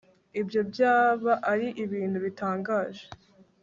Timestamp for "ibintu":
1.83-2.17